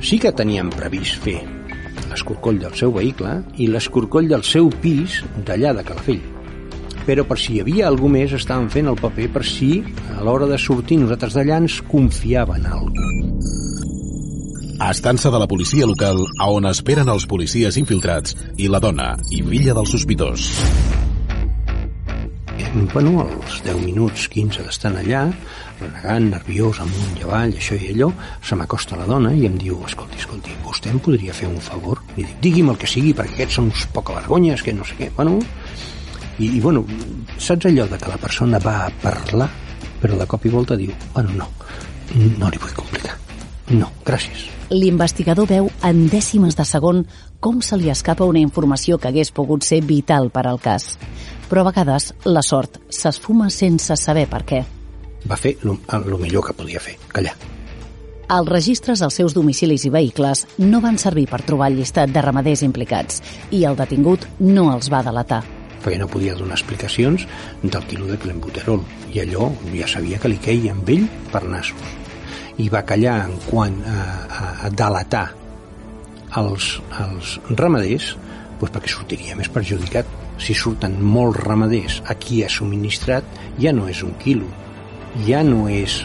sí 0.00 0.18
que 0.24 0.32
teníem 0.32 0.72
previst 0.72 1.20
fer 1.20 1.42
l'escorcoll 2.08 2.64
del 2.64 2.80
seu 2.80 2.96
vehicle 2.96 3.42
i 3.60 3.68
l'escorcoll 3.68 4.32
del 4.32 4.44
seu 4.56 4.72
pis 4.80 5.20
d'allà 5.44 5.76
de 5.76 5.84
Calafell. 5.84 6.31
Però 7.06 7.24
per 7.26 7.38
si 7.40 7.56
hi 7.56 7.62
havia 7.62 7.88
algú 7.88 8.10
més 8.12 8.34
estàvem 8.36 8.68
fent 8.72 8.90
el 8.92 9.00
paper 9.00 9.28
per 9.34 9.44
si 9.46 9.72
a 10.14 10.22
l'hora 10.22 10.46
de 10.50 10.58
sortir 10.58 11.00
nosaltres 11.02 11.34
d'allà 11.38 11.58
ens 11.64 11.80
confiaven 11.90 12.66
en 12.66 12.72
algú. 12.78 13.08
Estança 14.82 15.30
de 15.30 15.38
la 15.38 15.46
policia 15.46 15.86
local 15.86 16.18
a 16.42 16.48
on 16.50 16.66
esperen 16.66 17.10
els 17.12 17.26
policies 17.30 17.78
infiltrats 17.78 18.34
i 18.58 18.66
la 18.70 18.80
dona 18.82 19.12
i 19.30 19.42
filla 19.46 19.76
del 19.78 19.86
sospitós. 19.86 20.48
Bueno, 22.94 23.20
als 23.20 23.60
10 23.62 23.82
minuts, 23.84 24.30
15 24.32 24.62
d'estar 24.64 24.94
allà, 24.96 25.26
renegant, 25.78 26.30
nerviós, 26.32 26.80
amunt 26.80 27.18
i 27.20 27.26
avall, 27.26 27.52
això 27.52 27.76
i 27.76 27.90
allò, 27.92 28.08
se 28.40 28.56
m'acosta 28.56 28.96
la 28.96 29.04
dona 29.10 29.34
i 29.36 29.44
em 29.44 29.58
diu, 29.60 29.76
escolti, 29.84 30.16
escolti, 30.22 30.54
vostè 30.64 30.88
em 30.88 31.00
podria 31.04 31.36
fer 31.36 31.50
un 31.50 31.60
favor? 31.60 32.00
Li 32.16 32.24
dic, 32.24 32.38
digui'm 32.46 32.72
el 32.72 32.78
que 32.80 32.88
sigui, 32.88 33.12
perquè 33.18 33.36
aquests 33.36 33.58
són 33.60 33.68
uns 33.68 33.84
poca 33.92 34.16
vergonyes, 34.16 34.64
que 34.64 34.72
no 34.72 34.88
sé 34.88 34.96
què. 34.96 35.10
Bueno, 35.18 35.36
i, 36.42 36.56
i 36.56 36.60
bueno, 36.60 36.84
saps 37.38 37.68
allò 37.70 37.86
de 37.86 37.98
que 37.98 38.10
la 38.10 38.18
persona 38.18 38.58
va 38.62 38.86
a 38.86 38.90
parlar, 39.02 39.48
però 40.02 40.18
de 40.18 40.26
cop 40.26 40.46
i 40.46 40.50
volta 40.52 40.76
diu, 40.78 40.90
bueno, 41.14 41.36
no, 41.38 41.48
no 42.38 42.50
li 42.50 42.60
vull 42.62 42.74
complicar. 42.76 43.14
No, 43.72 43.88
gràcies. 44.04 44.48
L'investigador 44.72 45.48
veu 45.48 45.68
en 45.86 46.06
dècimes 46.10 46.56
de 46.58 46.66
segon 46.66 47.04
com 47.40 47.60
se 47.62 47.76
li 47.78 47.90
escapa 47.92 48.26
una 48.28 48.42
informació 48.42 48.98
que 48.98 49.10
hagués 49.10 49.30
pogut 49.30 49.64
ser 49.64 49.82
vital 49.86 50.30
per 50.34 50.46
al 50.48 50.60
cas. 50.60 50.96
Però 51.48 51.62
a 51.62 51.70
vegades 51.70 52.12
la 52.24 52.42
sort 52.42 52.80
s'esfuma 52.90 53.50
sense 53.50 53.96
saber 54.00 54.26
per 54.30 54.42
què. 54.48 54.62
Va 55.28 55.38
fer 55.38 55.56
el 55.62 56.14
millor 56.18 56.48
que 56.48 56.56
podia 56.58 56.82
fer, 56.82 56.96
callar. 57.12 57.36
Els 58.32 58.48
registres 58.48 59.02
als 59.04 59.18
seus 59.20 59.34
domicilis 59.36 59.84
i 59.84 59.92
vehicles 59.92 60.46
no 60.58 60.80
van 60.80 60.98
servir 60.98 61.28
per 61.30 61.42
trobar 61.46 61.68
el 61.70 61.76
llistat 61.78 62.10
de 62.10 62.22
ramaders 62.24 62.64
implicats 62.64 63.20
i 63.52 63.66
el 63.68 63.76
detingut 63.76 64.24
no 64.40 64.70
els 64.72 64.88
va 64.90 65.04
delatar 65.04 65.42
perquè 65.82 65.98
no 66.00 66.08
podia 66.10 66.36
donar 66.38 66.56
explicacions 66.58 67.26
del 67.62 67.84
quilo 67.90 68.08
de 68.10 68.18
clenbuterol 68.22 68.82
i 69.12 69.20
allò 69.22 69.50
ja 69.74 69.90
sabia 69.90 70.20
que 70.22 70.30
li 70.32 70.40
queia 70.42 70.72
amb 70.76 70.88
ell 70.94 71.04
per 71.32 71.44
nassos 71.44 72.00
i 72.62 72.68
va 72.72 72.84
callar 72.88 73.18
en 73.26 73.36
quant 73.48 73.78
a, 73.88 73.98
a, 73.98 74.48
a 74.68 74.72
delatar 74.82 75.28
els, 76.40 76.74
els 77.02 77.36
ramaders 77.58 78.14
doncs 78.60 78.72
perquè 78.72 78.90
sortiria 78.92 79.36
més 79.38 79.50
perjudicat 79.52 80.08
si 80.42 80.54
surten 80.56 80.98
molts 81.02 81.42
ramaders 81.42 82.00
a 82.08 82.16
qui 82.18 82.42
ha 82.44 82.50
subministrat 82.50 83.26
ja 83.60 83.74
no 83.74 83.88
és 83.90 84.02
un 84.06 84.14
quilo 84.22 84.48
ja 85.26 85.42
no 85.44 85.66
és 85.68 86.02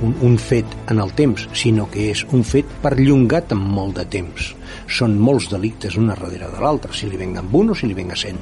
un, 0.00 0.16
un 0.22 0.38
fet 0.38 0.66
en 0.88 1.00
el 1.00 1.12
temps, 1.16 1.46
sinó 1.52 1.86
que 1.92 2.10
és 2.12 2.24
un 2.32 2.44
fet 2.46 2.68
perllongat 2.84 3.52
en 3.56 3.62
molt 3.76 3.98
de 4.00 4.06
temps. 4.16 4.52
Són 4.88 5.18
molts 5.20 5.50
delictes 5.52 5.98
una 6.00 6.16
darrere 6.16 6.50
de 6.54 6.64
l'altra, 6.64 6.94
si 6.96 7.10
li 7.10 7.20
venga 7.20 7.44
amb 7.44 7.54
un 7.62 7.74
o 7.74 7.76
si 7.76 7.90
li 7.90 7.96
venga 7.96 8.18
cent. 8.18 8.40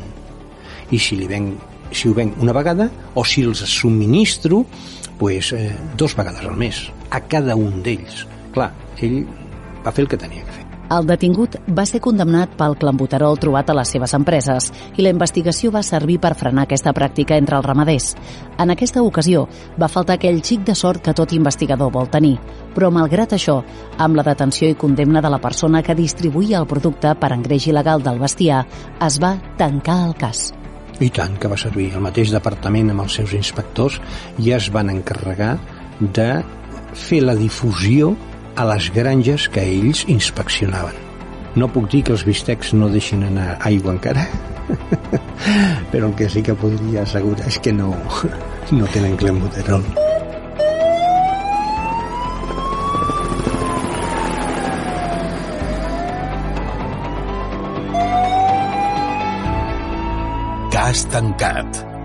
I 0.90 0.99
si, 0.99 1.18
li 1.18 1.26
ven, 1.28 1.52
si 1.92 2.09
ho 2.09 2.14
venc 2.16 2.38
una 2.42 2.54
vegada 2.57 2.88
o 3.14 3.25
si 3.25 3.45
els 3.45 3.64
subministro 3.68 4.64
pues, 5.18 5.52
eh, 5.52 5.75
dos 5.97 6.14
vegades 6.16 6.47
al 6.47 6.57
mes, 6.57 6.87
a 7.11 7.21
cada 7.21 7.56
un 7.56 7.82
d'ells. 7.82 8.25
Clar, 8.54 8.73
ell 9.02 9.21
va 9.84 9.93
fer 9.93 10.06
el 10.06 10.10
que 10.15 10.21
tenia 10.21 10.45
que 10.47 10.56
fer. 10.60 10.69
El 10.89 11.04
detingut 11.04 11.58
va 11.76 11.84
ser 11.84 11.99
condemnat 12.00 12.54
pel 12.56 12.73
clambuterol 12.80 13.36
trobat 13.36 13.69
a 13.69 13.75
les 13.76 13.91
seves 13.93 14.15
empreses 14.17 14.71
i 14.97 15.04
la 15.04 15.10
investigació 15.12 15.69
va 15.75 15.82
servir 15.84 16.17
per 16.23 16.32
frenar 16.39 16.65
aquesta 16.65 16.95
pràctica 16.97 17.36
entre 17.36 17.58
els 17.58 17.67
ramaders. 17.67 18.15
En 18.56 18.73
aquesta 18.73 19.02
ocasió 19.04 19.45
va 19.76 19.91
faltar 19.93 20.17
aquell 20.17 20.41
xic 20.41 20.65
de 20.65 20.75
sort 20.78 21.04
que 21.04 21.12
tot 21.12 21.34
investigador 21.36 21.93
vol 21.93 22.08
tenir, 22.08 22.39
però 22.73 22.89
malgrat 22.95 23.36
això, 23.36 23.58
amb 23.99 24.17
la 24.17 24.25
detenció 24.25 24.71
i 24.73 24.78
condemna 24.80 25.21
de 25.21 25.28
la 25.28 25.43
persona 25.45 25.82
que 25.84 25.99
distribuïa 25.99 26.62
el 26.62 26.71
producte 26.71 27.12
per 27.21 27.34
engreix 27.36 27.69
il·legal 27.69 28.00
del 28.00 28.25
bestiar, 28.25 28.65
es 29.04 29.21
va 29.21 29.36
tancar 29.60 30.06
el 30.06 30.17
cas. 30.17 30.49
I 31.00 31.11
tant 31.15 31.37
que 31.39 31.50
va 31.50 31.58
servir. 31.61 31.93
El 31.95 32.02
mateix 32.02 32.32
departament 32.34 32.91
amb 32.93 33.04
els 33.04 33.19
seus 33.21 33.34
inspectors 33.37 34.00
ja 34.39 34.56
es 34.58 34.71
van 34.75 34.91
encarregar 34.91 35.56
de 36.00 36.30
fer 36.99 37.21
la 37.23 37.37
difusió 37.39 38.15
a 38.58 38.67
les 38.73 38.91
granges 38.95 39.47
que 39.52 39.63
ells 39.63 40.04
inspeccionaven. 40.11 41.06
No 41.58 41.71
puc 41.71 41.89
dir 41.93 42.02
que 42.06 42.15
els 42.15 42.26
bistecs 42.26 42.75
no 42.75 42.91
deixin 42.91 43.25
anar 43.28 43.56
aigua 43.71 43.95
encara, 43.95 44.26
però 45.93 46.11
el 46.11 46.19
que 46.19 46.28
sí 46.30 46.43
que 46.43 46.58
podria 46.58 47.06
assegurar 47.06 47.49
és 47.49 47.63
que 47.63 47.73
no, 47.73 47.95
no 48.78 48.93
tenen 48.95 49.17
clenbuterol. 49.17 49.87
Tancat. 61.04 61.98